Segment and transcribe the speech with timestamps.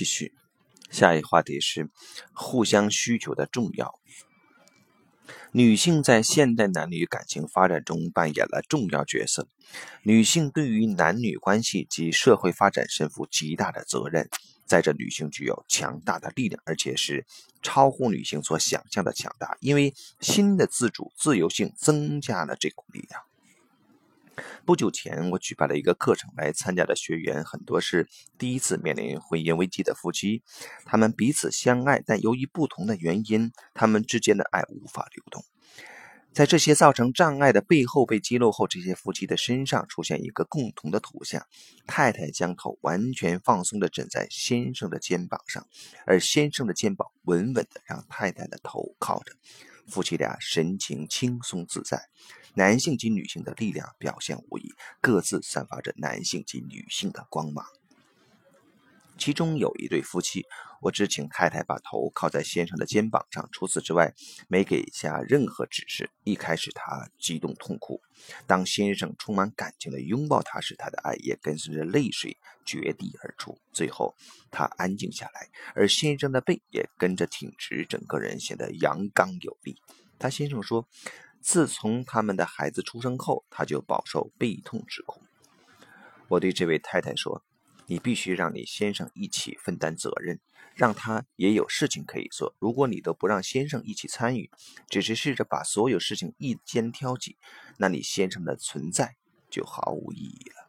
[0.00, 0.32] 继续，
[0.90, 1.90] 下一话题是
[2.32, 4.00] 互相需求的重要。
[5.52, 9.46] 女性在现代男女感情发展中扮演了重要角色，
[10.02, 14.30] 女性对于男女关系及社会发展身负极大的责任。
[14.64, 17.26] 在这，女性具有强大的力量，而且是
[17.60, 23.20] 超乎女性所想象的强大，因为新的自主自由性增加了这股力量。
[24.64, 30.42] 不久前，我举办了一个课程，来参加的学员很多是第一次面临婚姻危机的夫妻，
[30.84, 35.44] 他们彼此相爱，但由于不同的原因，他们之间的爱无法流动。
[36.32, 41.44] 在这些造成障碍的背后被揭露后，这些夫妻的身上出现一个共同的图像：
[41.88, 45.66] 太太将头完全放松地枕在先生的肩膀上，
[46.06, 49.32] 而先生的肩膀稳稳地让太太的头靠着，
[49.90, 52.08] 夫妻俩神情轻松自在。
[52.54, 57.64] 男性及女性的力量表现无疑，各自散发着男性及女性的光芒。
[59.18, 60.46] 其中有一对夫妻，
[60.80, 64.14] 我只请太太把头靠在先生的肩膀上，除此之外
[64.48, 66.10] 没给下任何指示。
[66.24, 68.00] 一开始，她激动痛哭；
[68.46, 73.58] 当先生充满感情的拥抱她时，她的爱也跟随着泪水决堤而出。
[73.72, 74.14] 最后，
[74.50, 79.76] 她安静下来，而先生的背也跟着挺直，整个人显得阳刚有力。
[80.18, 80.88] 他先生说，
[81.40, 85.22] 自从他们的孩子出生后，他就饱受背痛之苦。
[86.28, 87.42] 我对这位太太说。
[87.90, 90.38] 你必须让你先生一起分担责任，
[90.76, 92.54] 让他也有事情可以做。
[92.60, 94.48] 如果你都不让先生一起参与，
[94.88, 97.36] 只是试着把所有事情一肩挑起，
[97.78, 99.16] 那你先生的存在
[99.50, 100.68] 就毫无意义了。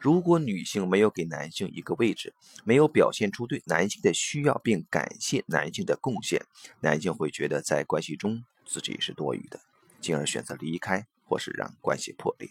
[0.00, 6.44] 如果女性没有给男性一个位置，没有表现出对男性的需要并感谢男性的贡献，
[6.80, 9.60] 男性会觉得在关系中自己是多余的，
[10.00, 12.50] 进而选择离开或是让关系破裂。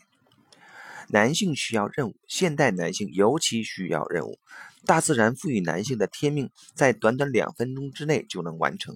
[1.12, 4.40] 男性需要任务，现代男性尤其需要任务。
[4.86, 8.96] 大自然赋予男性的天命，在短短两分钟之内就能完成，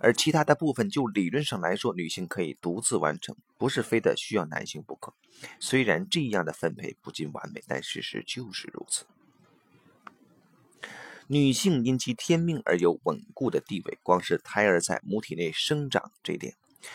[0.00, 5.14] 而其他的部分，就理论上来说，女性可以独自完成，不是非得需要男性不可。
[5.58, 9.06] 虽然这样的分配不尽完美，但事实就是如此。
[11.28, 16.54] 女性因其天命而有稳固的地位，光是胎儿在母体内生长这点，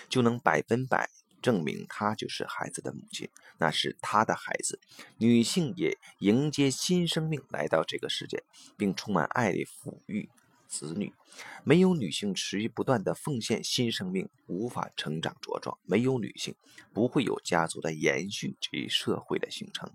[0.09, 1.09] 就能百分百。
[1.41, 4.79] 证明她就是孩子的母亲，那是她的孩子。
[5.17, 8.43] 女性也迎接新生命来到这个世界，
[8.77, 10.29] 并充满爱的抚育
[10.67, 11.13] 子女。
[11.63, 15.77] 没有女性持续不断的奉献，新生命无法成长茁壮。
[15.83, 16.55] 没有女性，
[16.93, 19.91] 不会有家族的延续及社会的形成。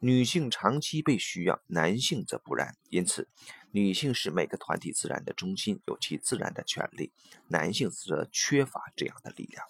[0.00, 2.76] 女性长期被需要，男性则不然。
[2.88, 3.26] 因此，
[3.72, 7.10] 女性是每个团体自然的中心，有其自然的权利；
[7.48, 9.66] 男性则缺乏这样的力量。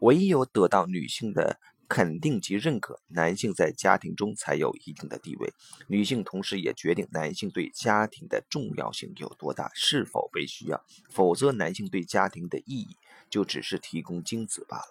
[0.00, 5.52] 唯有得到女性的肯定及认可，男性在家庭中才有一定的地位。
[5.88, 10.82] 女性同时也决定男性对家庭的重要性有多大，是否被需要。
[11.10, 12.96] 否则，男性对家庭的意义
[13.28, 14.86] 就只是提供精子罢了。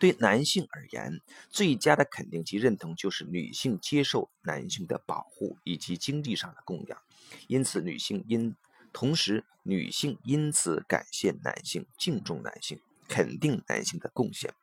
[0.00, 1.20] 对男性而言，
[1.50, 6.98] 最佳的肯定及认同就是女性接受男性的保护以及经济上的供养。
[7.48, 8.56] 因此，女性因
[8.92, 12.80] 同时，女性因此感谢男性，敬重男性。
[13.12, 14.54] 肯定男性的贡献，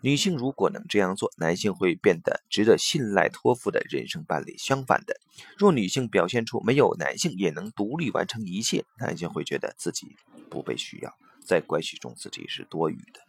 [0.00, 4.58] 女性如果能这样做，男性会变得值得信赖托付的人生伴侣。
[4.58, 5.20] 相反的，
[5.56, 10.16] 若女性表现出没有男性也能独立完成一切，男性会觉得自己
[10.50, 13.25] 不被需要，在关系中自己是多余的。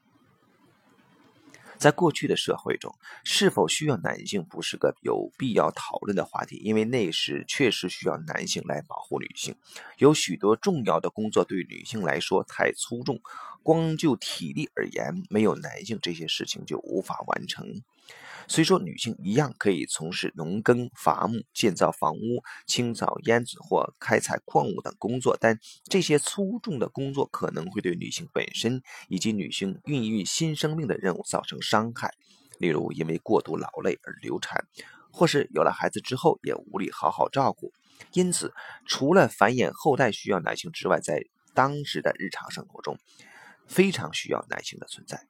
[1.77, 2.93] 在过去的社会中，
[3.23, 9.55] 是否需要男性不是个有必要讨论的话题，因为那时确实需要男性来保护女性。
[9.97, 13.21] 有许多重要的工作对女性来说太粗重，
[13.67, 17.83] 光就体力而言，没有男性这些事情就无法完成。
[18.47, 32.13] 虽说女性一样可以从事农耕、伐木、建造房屋、清扫烟子或开采矿物等工作，但这些粗重的工作可能会对女性本身以及女性孕育新生命的任务造成伤害。
[32.59, 34.66] 例如，因为过度劳累而流产，
[35.11, 37.74] 或是有了孩子之后也无力好好照顾。
[38.13, 38.53] 因此，
[38.86, 42.97] 除了繁衍后代需要男性之外，在当时的日常生活中，
[43.68, 45.28] 非常需要男性的存在。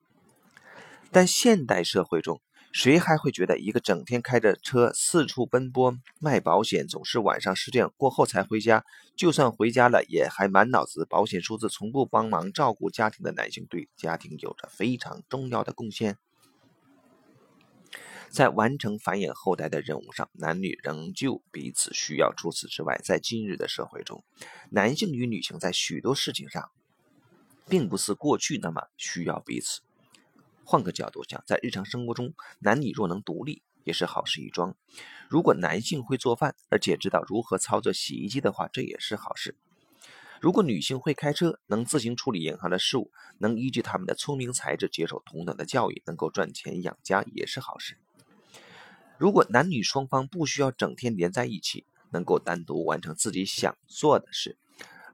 [1.12, 2.42] 但现代社会中，
[2.74, 8.86] 谁还会觉得一个整天开着车四处奔波卖保险，总是晚上十点过后才回家，
[9.16, 16.18] 就算回家了也还满脑子保险数字，从不帮忙照顾家庭的男性，对家庭有着非常重要的贡献？
[18.30, 22.34] 在完成繁衍后代的任务上，男女仍旧彼此需要。
[22.36, 24.26] 除此之外，在今日的社会中，
[24.70, 26.70] 男性与女性在许多事情上，
[27.68, 29.82] 并不似过去那么需要彼此。
[30.64, 34.76] 换个角度讲，在日常生活中，男女若能独立，也是好事一桩。
[35.30, 39.56] 如果男性会做饭，而且知道如何操作洗衣机的话，这也是好事。
[40.40, 47.98] 如果女性会开车，能自行处理银行的事务，能依据他们的聪明才智接受同等的教育，能够赚钱养家，也是好事。
[49.18, 54.58] 如果男女双方不需要整天连在一起，能够单独完成自己想做的事，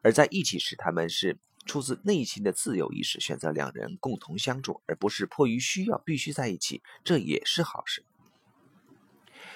[0.02, 8.04] 而在一起时，他们是出自内心的自由意识，选择两人共同相处，而不是迫于需要必须在一起，这也是好事。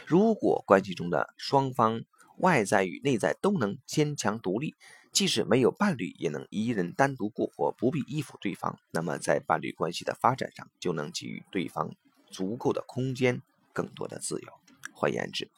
[0.06, 2.04] 如果关系中的双方
[2.38, 4.76] 外在与内在都能坚强独立，
[5.12, 11.94] 即使没有伴侣，也能一人单独过活，不必依附对方，那么在伴侣关系的发展上，就能给予对方
[12.32, 13.42] 足够的空间。
[13.74, 14.48] 更多的自由，
[14.92, 15.52] 换言之，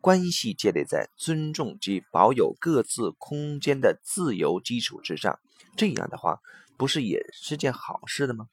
[0.00, 5.38] 关系建立在尊重及保有各自空间的自由基础之上。
[5.76, 6.40] 这样的话，
[6.76, 8.48] 不是也是件好事的吗？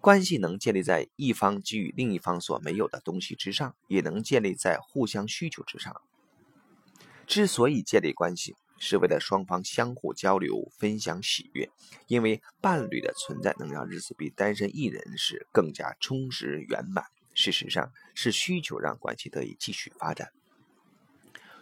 [0.00, 6.00] 关系能建立在一方给予另一方所没有的东西之上，也能建立在互相需求之上。
[7.26, 11.68] 之所以建立关系，是为了双方相互交流、分享喜悦。
[12.06, 17.04] 因为伴侣的存在能让日子比单身一人时更加充实圆满。
[17.34, 20.30] 事实上是需求让关系得以继续发展。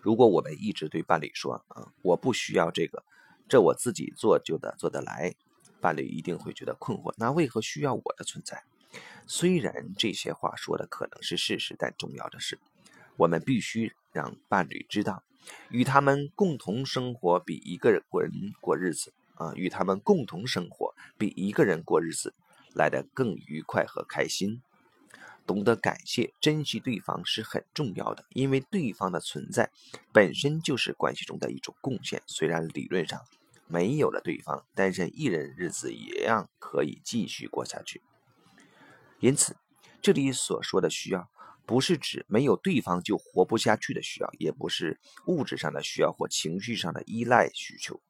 [0.03, 3.04] 如果我们一直对伴侣说：“啊，我不需要这个，
[3.49, 5.35] 这我自己做就得做得来。”
[5.81, 7.13] 伴侣一定会觉得困惑。
[7.19, 8.63] 那为何需要我的存在？
[9.27, 12.59] 虽然这些话说的可能是事实，但重要的是，
[13.17, 15.23] 我们必须让伴侣知道，
[15.69, 18.03] 与他们共同生活比一个人
[18.61, 22.35] 过日子啊，与他们共同生活比一个人过日子
[22.73, 24.63] 来得更愉快和开心。
[25.47, 29.71] 懂得感谢、珍惜对方是很重要的，因为对方的存在
[30.13, 32.23] 本身就是关系中的一种贡献。
[32.27, 33.21] 虽然理论上
[33.67, 38.03] 没有了对方，单身一人日子一样可以继续过下去。
[39.21, 39.57] 因此，
[40.03, 41.31] 这里所说的需要，
[41.67, 48.01] 不是指没有对方就活不下去的需要，也不是物质上的需要或情绪上的依赖需求，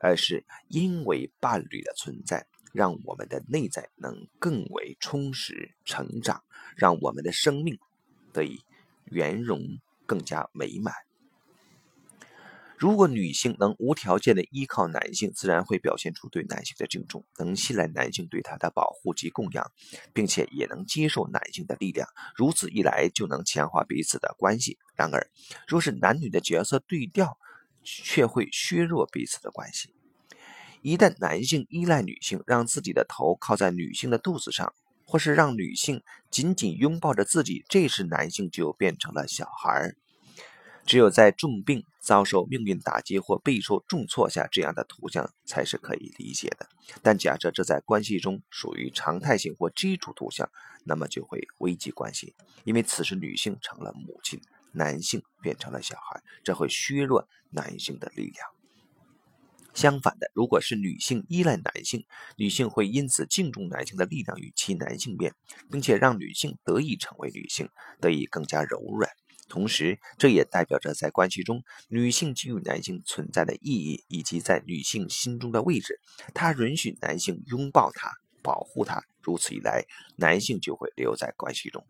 [0.00, 2.46] 而是因为伴侣的存在。
[2.72, 6.42] 让我们的内在能更为充实成长，
[6.76, 7.78] 让我们的生命
[8.32, 8.60] 得以
[9.04, 9.60] 圆融
[10.06, 10.94] 更加美满。
[12.78, 19.70] 如果女性能无条件的依靠男性，自然会表现出对男性的敬重，能信赖男性对她的保护及供养，
[20.12, 22.08] 并且也能接受男性的力量。
[22.34, 24.78] 如此一来，就能强化彼此的关系。
[24.96, 25.30] 然而，
[25.68, 27.38] 若是男女的角色对调，
[27.84, 29.94] 却会削弱彼此的关系。
[30.82, 34.74] 一旦男性依赖女性，让自己的头靠在女性的肚子上，
[35.06, 39.94] 或是让女性紧紧拥抱着自己，这时男性就变成了小孩。
[40.84, 46.68] 只有在重病、遭受命运打击或备受重挫下，这样的图像才是可以理解的。
[47.00, 50.50] 但假设这在关系中属于常态性或基础图像，
[50.84, 52.34] 那么就会危及关系，
[52.64, 54.40] 因为此时女性成了母亲，
[54.72, 58.61] 男性变成了小孩，这会削弱男性的力量。
[59.74, 62.04] 相反的，如果是女性依赖男性，
[62.36, 65.34] 女性会因此敬重男性的力量与其男性变，
[65.70, 67.68] 并且让女性得以成为女性，
[68.00, 69.10] 得以更加柔软。
[69.48, 76.00] 同时，这也代表着在关系中，女性给予男性存在的意义以及在女性心中的位置。
[76.32, 78.10] 她允许男性拥抱她、
[78.42, 79.84] 保护她，如此一来，
[80.16, 81.84] 男性就会留在关系中。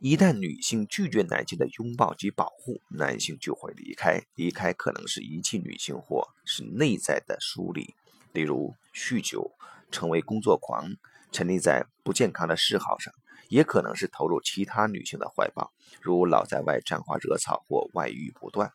[0.00, 4.22] 一旦女性拒绝男性的拥抱及保护，男性就会离开。
[4.36, 7.96] 离开可能是遗弃女性，或是内在的疏离，
[8.32, 9.50] 例如酗酒、
[9.90, 10.94] 成为工作狂、
[11.32, 13.12] 沉溺在不健康的嗜好上；
[13.48, 18.72] 也可能是投入其他女性的怀抱，如老在外沾花惹草或外遇不断。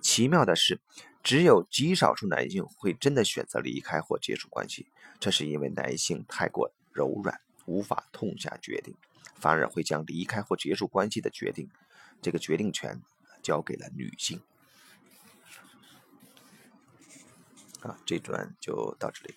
[0.00, 0.80] 奇妙的是，
[1.24, 4.86] 只有极少数男性会真的选择离开或结束关系，
[5.18, 8.94] 这是因为男性太过柔软，无法痛下决定。
[9.36, 11.68] 反而会将离开或结束关系的决定，
[12.20, 13.00] 这个决定权
[13.42, 14.40] 交给了女性。
[17.80, 19.34] 啊，这段就到这里。